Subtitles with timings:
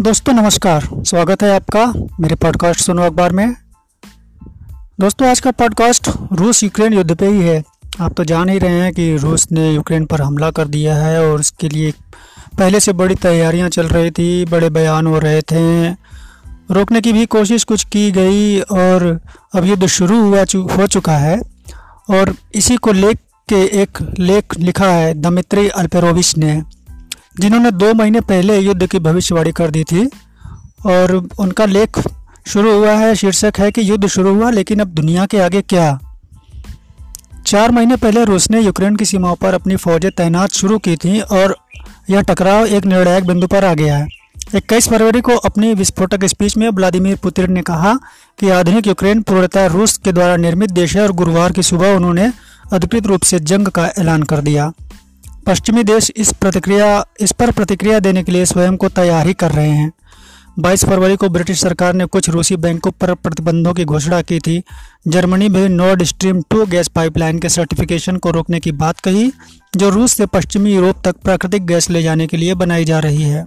[0.00, 3.56] दोस्तों नमस्कार। स्वागत है आपका मेरे पॉडकास्ट सुनो अखबार में।
[5.00, 7.64] दोस्तों आज का पॉडकास्ट रूस यूक्रेन युद्ध पे ही है।
[8.00, 11.30] आप तो जान ही रहे हैं कि रूस ने यूक्रेन पर हमला कर दिया है
[11.30, 11.92] और इसके लिए
[12.58, 15.88] पहले से बड़ी तैयारियाँ चल रही थी बड़े बयान हो रहे थे।
[16.70, 19.20] रोकने की भी कोशिश कुछ की गई और
[19.54, 21.40] अब युद्ध शुरू हुआ चु, हो चुका है।
[22.10, 23.16] और इसी को लेख
[23.48, 26.62] के एक लेख लिखा है दमित्री अल्पेरोविच ने।
[27.40, 30.10] जिन्होंने दो महीने पहले युद्ध की भविष्यवाणी कर दी थी
[30.86, 31.98] और उनका लेख
[32.46, 36.00] शुरू हुआ है, शीर्षक है कि युद्ध शुरू हुआ, लेकिन अब दुनिया के आगे क्या?
[37.46, 41.20] चार महीने पहले रूस ने यूक्रेन की सीमाओं पर अपनी फौजें तैनात शुरू की थी
[41.20, 41.56] और
[42.10, 44.06] यह टकराव एक निर्णायक बिंदु पर आ गया है।
[44.54, 47.94] इक्कीस फरवरी को अपनी विस्फोटक स्पीच में व्लादिमीर पुतिन ने कहा
[48.38, 52.32] कि आधुनिक यूक्रेन पूर्णतः रूस के द्वारा निर्मित देश है और गुरुवार की सुबह उन्होंने
[52.72, 54.72] अधिकृत रूप से जंग का ऐलान कर दिया।
[55.46, 59.52] पश्चिमी देश इस प्रतिक्रिया, इस पर प्रतिक्रिया देने के लिए स्वयं को तैयार ही कर
[59.52, 59.92] रहे हैं।
[60.58, 64.62] 22 फरवरी को ब्रिटिश सरकार ने कुछ रूसी बैंकों पर प्रतिबंधों की घोषणा की थी।
[65.08, 69.32] जर्मनी भी Nord Stream two gas pipeline के सर्टिफिकेशन को रोकने की बात कही,
[69.76, 73.22] जो रूस से पश्चिमी यूरोप तक प्राकृतिक गैस ले जाने के लिए बनाई जा रही
[73.22, 73.46] है।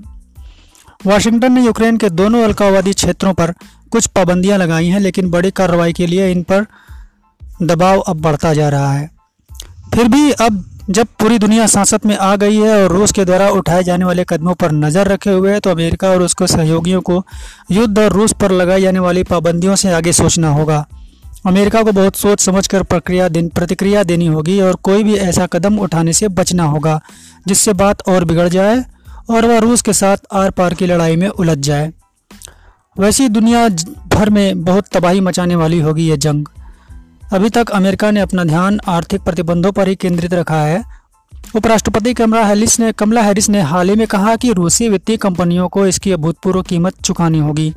[1.06, 3.54] वाशिंगटन ने यूक्रेन के दोनों अलगाववादी क्षेत्रों पर
[3.92, 6.66] कुछ पाबंदियाँ लगाई हैं, लेकिन बड़ी कार्रवाई के लिए इन पर
[7.62, 9.17] दबाव अब बढ़ता जा रहा है।
[9.98, 10.58] फिर भी अब
[10.90, 14.24] जब पूरी दुनिया सांसत में आ गई है और रूस के द्वारा उठाए जाने वाले
[14.24, 17.24] कदमों पर नज़र रखे हुए है तो अमेरिका और उसके सहयोगियों को
[17.72, 20.86] युद्ध और रूस पर लगाई जाने वाली पाबंदियों से आगे सोचना होगा।
[21.46, 25.80] अमेरिका को बहुत सोच समझकर प्रक्रिया दिन, प्रतिक्रिया देनी होगी और कोई भी ऐसा कदम
[25.80, 27.00] उठाने से बचना होगा,
[27.48, 28.84] जिससे बात और बिगड़ जाए
[29.30, 31.92] और वह रूस के साथ आर पार की लड़ाई में उलझ जाए।
[33.00, 33.68] वैसी दुनिया
[34.08, 36.46] भर में बहुत तबाही मचाने वाली होगी यह जंग।
[37.34, 40.84] अभी तक अमेरिका ने अपना ध्यान आर्थिक प्रतिबंधों पर ही केंद्रित रखा है।
[41.56, 45.68] उपराष्ट्रपति कमला हैरिस ने कमला हैरिस ने हाल ही में कहा कि रूसी वित्तीय कंपनियों
[45.68, 47.74] को इसकी अभूतपूर्व कीमत चुकानी होगी।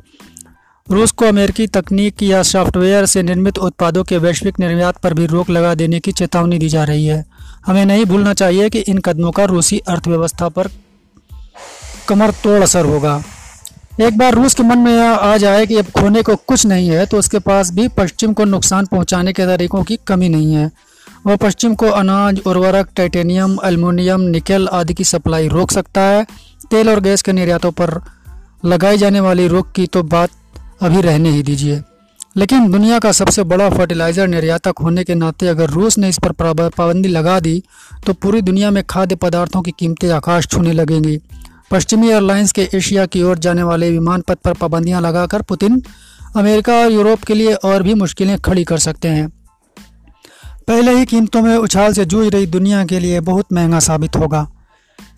[0.91, 5.49] रूस को अमेरिकी तकनीक या सॉफ्टवेयर से निर्मित उत्पादों के वैश्विक निर्यात पर भी रोक
[5.49, 7.25] लगा देने की चेतावनी दी जा रही है।
[7.65, 10.67] हमें नहीं भूलना चाहिए कि इन कदमों का रूसी अर्थव्यवस्था पर
[12.07, 13.23] कमर तोड़ असर होगा।
[14.01, 17.05] एक बार रूस के मन में आ जाए कि अब खोने को कुछ नहीं है
[17.05, 20.69] तो उसके पास भी पश्चिम को नुकसान पहुँचाने के तरीकों की कमी नहीं है।
[21.25, 26.25] वह पश्चिम को अनाज, उर्वरक, टाइटेनियम, एल्युमिनियम, निकल आदि की सप्लाई रोक सकता है।
[26.71, 27.99] तेल और गैस के निर्यातों पर
[28.65, 30.29] लगाई जाने वाली रोक की तो बात
[30.81, 31.81] अभी रहने ही दीजिए।
[32.37, 36.31] लेकिन दुनिया का सबसे बड़ा फर्टिलाइज़र निर्यातक होने के नाते अगर रूस ने इस पर
[36.31, 37.61] पाबंदी लगा दी
[38.05, 41.19] तो पूरी दुनिया में खाद्य पदार्थों की कीमतें आकाश छूने लगेंगी।
[41.71, 45.81] पश्चिमी एयरलाइंस के एशिया की ओर जाने वाले विमान पथ पर पाबंदियाँ लगाकर पुतिन
[46.35, 49.29] अमेरिका और यूरोप के लिए और भी मुश्किलें खड़ी कर सकते हैं।
[50.67, 54.47] पहले ही कीमतों में उछाल से जूझ रही दुनिया के लिए बहुत महँगा साबित होगा।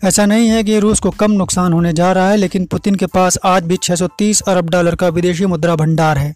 [0.04, 3.06] ऐसा नहीं है कि रूस को कम नुकसान होने जा रहा है, लेकिन पुतिन के
[3.06, 6.34] पास आज भी 630 अरब डॉलर का विदेशी मुद्रा भंडार है,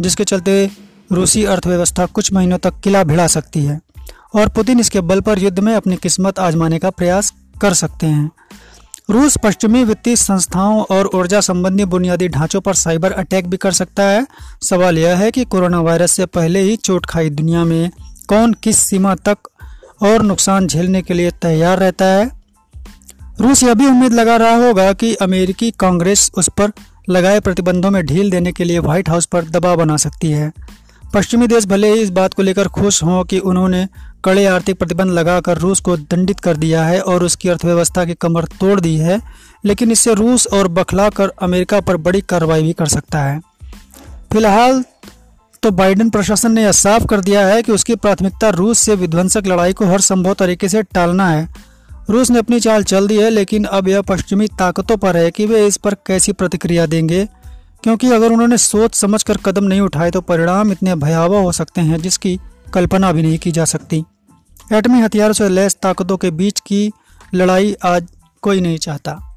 [0.00, 0.70] जिसके चलते
[1.12, 3.80] रूसी अर्थव्यवस्था कुछ महीनों तक किला भिड़ा सकती है
[4.34, 8.30] और पुतिन इसके बल पर युद्ध में अपनी किस्मत आजमाने का प्रयास कर सकते हैं।
[9.10, 14.02] रूस पश्चिमी वित्तीय संस्थाओं और ऊर्जा संबंधी बुनियादी ढांचों पर साइबर अटैक भी कर सकता
[14.02, 14.26] है।
[14.62, 17.90] सवाल यह है कि कोरोना वायरस से पहले ही चोट खाई दुनिया में
[18.28, 19.38] कौन किस सीमा तक
[20.02, 22.30] और नुकसान झेलने के लिए तैयार रहता है?
[23.40, 26.72] रूस यह भी उम्मीद लगा रहा होगा कि अमेरिकी कांग्रेस उस पर
[27.10, 30.52] लगाए प्रतिबंधों में ढील देने के लिए व्हाइट हाउस पर दबाव बना सकती है।
[31.14, 33.86] पश्चिमी देश भले ही इस बात को लेकर खुश हों कि उन्होंने
[34.24, 38.44] कड़े आर्थिक प्रतिबंध लगाकर रूस को दंडित कर दिया है और उसकी अर्थव्यवस्था की कमर
[38.60, 39.20] तोड़ दी है,
[39.64, 43.40] लेकिन इससे रूस और बखला कर अमेरिका पर बड़ी कार्रवाई भी कर सकता है।
[44.32, 44.82] फ़िलहाल
[45.62, 49.46] तो बाइडेन प्रशासन ने यह साफ़ कर दिया है कि उसकी प्राथमिकता रूस से विध्वंसक
[49.46, 51.48] लड़ाई को हर संभव तरीके से टालना है।
[52.10, 55.46] रूस ने अपनी चाल चल दी है, लेकिन अब यह पश्चिमी ताकतों पर है कि
[55.46, 57.26] वे इस पर कैसी प्रतिक्रिया देंगे।
[57.82, 61.80] क्योंकि अगर उन्होंने सोच समझ कर कदम नहीं उठाए तो परिणाम इतने भयावह हो सकते
[61.80, 62.38] हैं जिसकी
[62.74, 64.04] कल्पना भी नहीं की जा सकती।
[64.72, 66.92] एटमी हथियारों से लैस ताकतों के बीच की
[67.34, 68.06] लड़ाई आज
[68.42, 69.27] कोई नहीं चाहता।